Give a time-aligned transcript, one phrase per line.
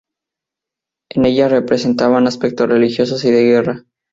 [1.11, 3.85] En ella representaban aspectos religiosos y de guerra.